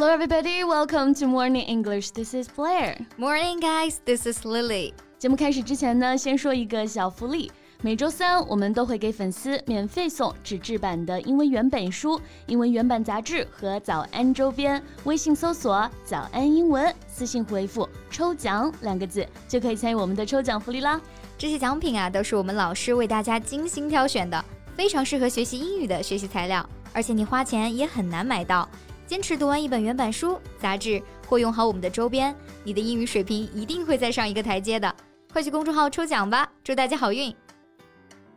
[0.00, 0.64] Hello, everybody.
[0.64, 2.12] Welcome to Morning English.
[2.12, 2.96] This is Blair.
[3.18, 3.98] Morning, guys.
[4.06, 4.94] This is Lily.
[5.18, 7.52] 节目开始之前呢，先说一个小福利。
[7.82, 14.82] 每周三，我们都会给粉丝免费送纸质版的英文原本书、英文原版杂志和早安周边。
[15.04, 20.98] 微信搜索“早安英文”，私信回复“抽奖”两个字，就可以参与我们的抽奖福利啦。
[21.36, 24.42] 这些奖品啊，都是我们老师为大家精心挑选的，
[24.74, 28.66] 非常适合学习英语的学习材料，而且你花钱也很难买到。
[29.10, 32.32] 坚持读完一本原版书、杂志，或用好我们的周边，
[32.62, 34.94] 你的英语水平一定会再上一个台阶的。
[35.32, 37.34] 快去公众号抽奖吧，祝大家好运！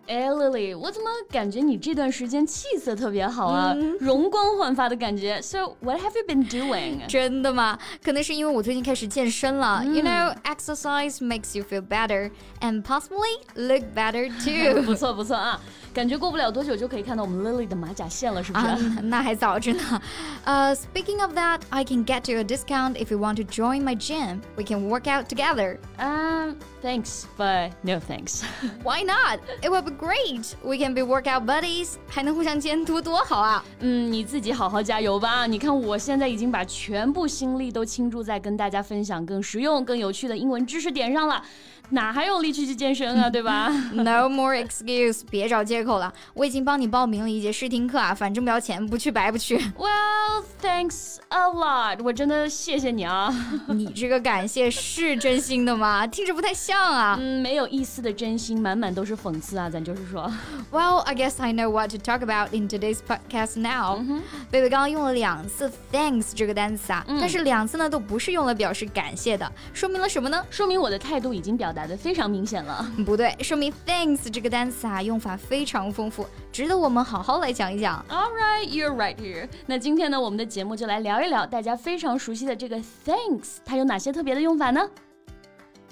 [0.08, 5.40] 哎，Lily，我怎么感觉你这段时间气色特别好啊，容光焕发的感觉。
[5.44, 7.06] So what have you been doing？
[7.08, 7.78] 真的吗？
[8.04, 9.82] 可能是因为我最近开始健身了。
[9.86, 12.32] You know, exercise makes you feel better
[12.62, 14.82] and possibly look better too。
[14.84, 15.62] 不错不错啊，
[15.93, 18.67] 感觉过不了多久就可以看到我们 Lily 的马甲线了，是不是？
[19.03, 20.03] 那还早着呢。
[20.45, 23.97] 呃， Speaking of that, I can get you a discount if you want to join my
[23.97, 24.41] gym.
[24.57, 25.79] We can work out together.
[25.99, 28.43] Um, thanks, but no thanks.
[28.83, 29.41] Why not?
[29.63, 30.55] It would be great.
[30.65, 31.95] We can be workout buddies.
[32.09, 33.65] 还能互相监督，多好啊！
[33.81, 35.47] 嗯，你自己好好加油吧。
[35.47, 41.43] 你看，我现在已经把全部心力都倾注在跟大家分享更实用、更有趣的英文知识点上了。
[41.91, 43.71] 哪还有力气去健身啊，对吧？
[43.95, 45.83] No more excuse，别找借口 口。
[45.84, 46.14] 了。
[46.34, 49.58] 我已经帮你报名了一节试听课啊，反正不要钱，不去白不去。
[49.78, 53.34] Well, thanks a lot，我真的谢谢你啊。
[53.68, 56.06] 你这个感谢是真心的吗？
[56.08, 57.18] 听着不太像啊。
[57.20, 60.32] 嗯，没有一丝的真心，满满都是讽刺啊，咱就是说。
[60.72, 64.04] Well, I guess I know what to talk about in today's podcast now.
[64.52, 70.46] Baby 刚刚用了两次 thanks 这个单词啊，但是两次呢都不是用来表示感谢的，说明了什么呢？
[70.50, 72.86] 说明我的态度已经表达的非常明显了。
[73.06, 78.04] 不对，说明 thanks 这个单词啊用法非常丰富，值得我们好好来讲一讲。
[78.10, 79.48] All right, you're right here。
[79.66, 84.90] 那今天呢，我们的节目就来聊一聊大家非常熟悉的这个 thanks，它有哪些特别的用法呢？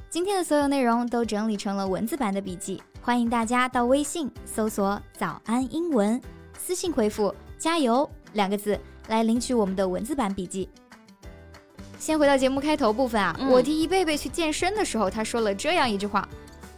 [0.09, 6.21] 今天的所有内容都整理成了文字版的笔记，欢迎大家到微信搜索“早安英文”，
[6.59, 8.77] 私信回复“加油”两个字
[9.07, 10.67] 来领取我们的文字版笔记。
[11.97, 16.27] 先回到节目开头部分啊，我提议贝贝去健身的时候，他说了这样一句话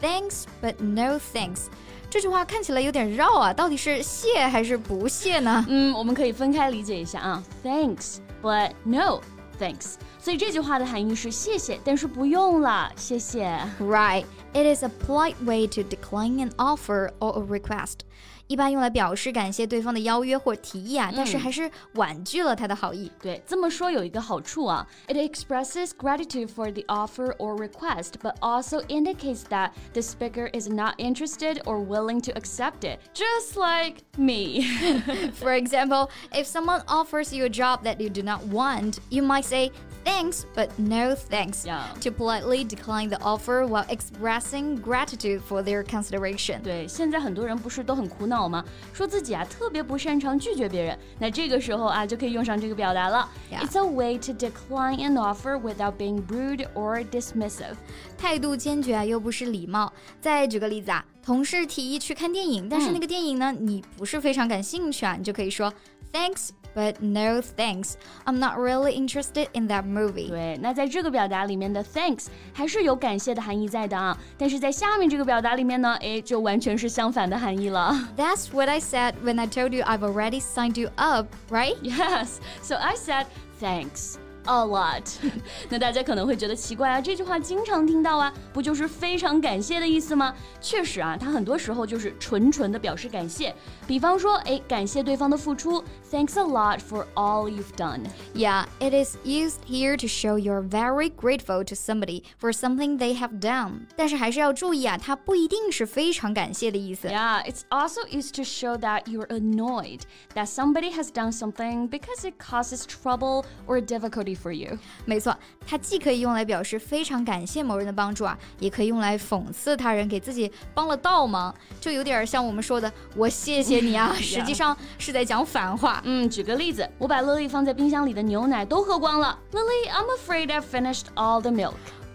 [0.03, 1.66] ：“Thanks, but no thanks。”
[2.10, 5.65] 这句话看起来有点绕啊，到底是谢还是不谢呢？
[5.69, 9.21] 嗯，我们可以分开理解一下啊，Thanks, but no
[9.60, 9.94] thanks。
[10.19, 13.59] 所以这句话的含义是谢谢，但是不用了，谢谢。
[13.78, 17.99] Right, it is a polite way to decline an offer or a request.
[18.47, 23.12] 一般用来表示感谢对方的邀约或提议啊，但是还是婉拒了他的好意。
[23.21, 30.94] 对，这么说有一个好处啊，it expresses gratitude for the offer or request, but also indicates that the speaker is not
[30.99, 34.62] interested or willing to accept it, just like me.
[35.34, 39.44] For example, if someone offers you a job that you do not want, you might
[39.44, 39.71] say
[40.04, 41.66] thanks, but no thanks.
[41.66, 41.82] Yeah.
[42.00, 46.62] To politely decline the offer while expressing gratitude for their consideration.
[46.62, 48.63] 对，现在很多人不是都很苦恼 吗？
[48.94, 53.29] 说自己啊特别不擅长拒绝别人，那这个时候啊就可以用上这个表达了。
[53.51, 57.75] It's a way to decline an offer without being rude or dismissive.
[58.17, 59.91] 态度坚决啊，又不失礼貌。
[60.21, 65.73] 再举个例子啊，同事提议去看电影，但是那个电影呢，你不是非常感兴趣啊，你就可以说
[66.12, 67.97] Thanks, but no thanks.
[68.25, 70.31] I'm not really interested in that movie.
[70.31, 77.94] 对，那在这个表达里面的 thanks 还是有感谢的含义在的啊，但是在下面这个表达里面呢，哎，就完全是相反的含义了。
[78.16, 81.76] That's what I said when I told you I've already signed you up, right?
[81.82, 83.26] Yes, so I said
[83.60, 84.16] thanks.
[84.44, 85.04] A lot，
[85.69, 90.34] 那大家可能会觉得奇怪啊，这句话经常听到啊，不就是非常感谢的意思吗？
[90.59, 93.54] 确实啊，它很多时候就是纯纯的表示感谢。
[93.87, 98.06] 比方说，哎，感谢对方的付出，Thanks a lot for all you've done。
[98.34, 103.19] Yeah, it is used here to show you're very grateful to somebody for something they
[103.19, 103.81] have done.
[103.97, 107.09] 但是还是要注意啊，它不一定是非常感谢的意思。
[107.09, 110.00] Yeah, it's also used to show that you're annoyed
[110.35, 114.77] that somebody has done something because it causes trouble or difficulty For you.
[115.06, 115.35] 没错，
[115.65, 126.01] 它既可以用来表示非常感谢某人的帮助啊，也可以用来讽刺他人给自己帮了倒忙，就有点像我们说的“我谢谢你啊”， 实际上是在讲反话。
[126.06, 129.38] 嗯，举个例子，我把 Lily 放在冰箱里的牛奶都喝光了。
[129.51, 131.74] Lily, I'm afraid I've finished all the milk.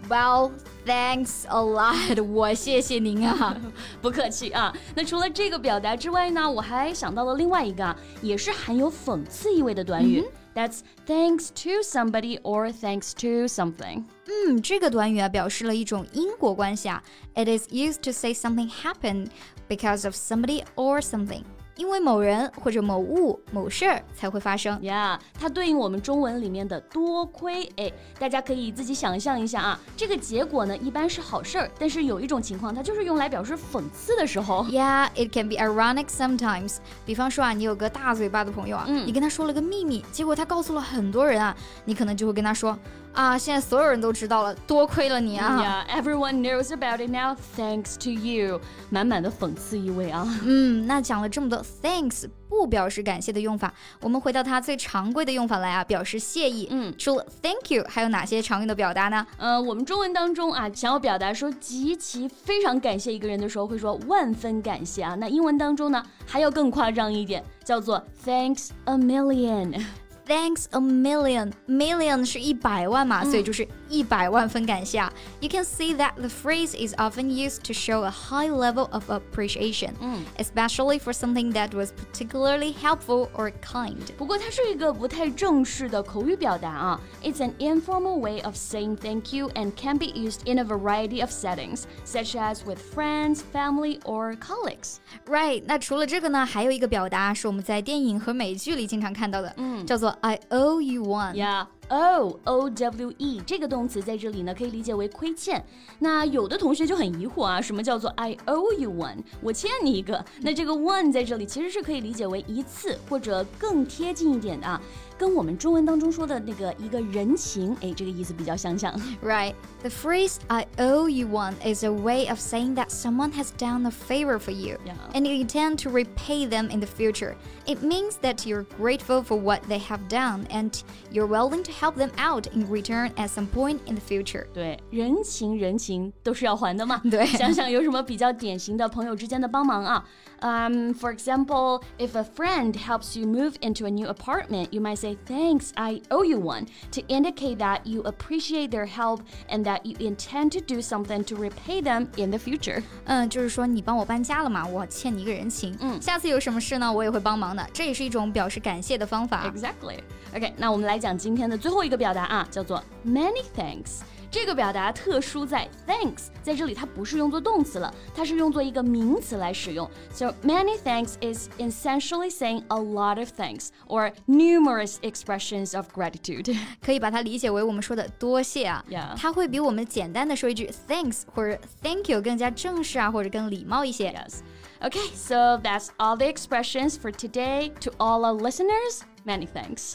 [0.09, 0.51] Well,
[0.87, 3.55] thanks a lot，我谢谢您啊。
[4.01, 4.73] 不客气啊。
[4.95, 10.25] 那除了这个表达之外呢，我还想到了另外一个啊，也是含有讽刺意味的短语。
[10.58, 14.04] That's thanks to somebody or thanks to something.
[14.26, 17.02] 嗯，这个短语啊，表示了一种因果关系啊。
[17.34, 19.28] It is used to say something happened
[19.68, 21.42] because of somebody or something.
[21.79, 24.77] 因为某人或者某物、某事儿才会发生。
[24.83, 27.63] 呀，它对应我们中文里面的多亏。
[27.77, 27.89] 哎，
[28.19, 34.65] 大家可以自己想象一下啊，这个结果呢一般是好事儿，但是有一种情况，它就是用来表示讽刺的时候。
[34.65, 36.79] Yeah, it can be ironic sometimes.
[37.05, 41.55] 比方说啊，你有个大嘴巴的朋友啊，你跟他说了个秘密，结果他告诉了很多人啊，
[41.85, 42.77] 你可能就会跟他说。
[43.13, 43.37] 啊！
[43.37, 48.61] 现在所有人都知道了，多亏了你啊！Yeah, everyone knows about it now, thanks to you。
[48.89, 50.25] 满满的讽刺意味啊！
[50.43, 56.67] 嗯，那讲了这么多，thanks 不表示感谢的用法，我们回到它最常规的用法来啊，表示谢意。
[56.71, 59.25] 嗯，除了 thank you，还有哪些常用的表达呢？
[59.37, 65.15] 呃，我们中文当中啊，想要表达说极其非常感谢一个人的时候，会说万分感谢啊。
[65.15, 69.83] 那英文当中呢，还要更夸张一点，叫做 thanks a million。
[70.28, 71.52] Thanks a million.
[71.68, 75.12] Million 是一百万嘛，所以就是一百万分感谢啊。
[75.40, 79.92] You can see that the phrase is often used to show a high level of appreciation,
[80.38, 83.98] especially for something that was particularly helpful or kind.
[84.16, 87.00] 不过它是一个不太正式的口语表达啊。
[87.22, 91.28] It's an informal way of saying thank you and can be used in a variety of
[91.30, 94.96] settings, such as with friends, family, or colleagues.
[95.26, 95.62] Right.
[95.66, 101.33] 那除了这个呢，还有一个表达是我们在电影和美剧里经常看到的，嗯，叫做 I owe you one.
[101.33, 101.67] Yeah.
[101.89, 105.65] O O W E 这个动词在这里呢，可以理解为亏欠。
[105.97, 109.17] 那有的同学就很疑惑啊，什么叫做 I owe you one？
[109.41, 110.23] 我欠你一个。
[110.41, 114.79] 那这个 one 在这里其实是可以理解为一次，或者更贴近一点的啊。
[115.18, 118.92] 跟我们中文当中说的那个一个人情，哎，这个意思比较相像。
[119.22, 119.54] Right.
[119.82, 123.86] The phrase "I owe you one" is a way of saying that someone has done
[123.86, 124.94] a favor for you, yeah.
[125.12, 127.36] and you intend to repay them in the future.
[127.66, 130.72] It means that you're grateful for what they have done, and
[131.12, 134.46] you're willing to help them out in return at some point in the future.
[134.52, 137.00] 对，人情人情都是要还的嘛。
[137.10, 140.04] 对，想想有什么比较典型的朋友之间的帮忙啊？
[140.40, 145.07] Um, for example, if a friend helps you move into a new apartment, you might say
[145.08, 149.84] say thanks, I owe you one, to indicate that you appreciate their help and that
[149.84, 152.82] you intend to do something to repay them in the future.
[153.04, 155.76] 嗯，就是说你帮我搬家了嘛，我欠你一个人情。
[155.80, 157.66] 嗯，下次有什么事呢，我也会帮忙的。
[157.72, 159.50] 这也是一种表示感谢的方法。
[159.54, 160.00] Exactly.
[160.34, 164.00] OK，那我们来讲今天的最后一个表达啊，叫做 many thanks。
[164.30, 169.88] 这个表达特殊在 thanks，在这里它不是用作动词了，它是用作一个名词来使用。
[170.12, 176.56] So many thanks is essentially saying a lot of thanks or numerous expressions of gratitude。
[176.84, 178.84] 可以把它理解为我们说的多谢啊。
[178.90, 179.16] Yeah.
[179.16, 184.10] 它会比我们简单的说一句 thanks 或者 thank you 更加正式啊，或者更礼貌一些。
[184.10, 184.40] Yes.
[184.80, 187.72] Okay, so that's all the expressions for today.
[187.80, 189.94] To all our listeners, many thanks.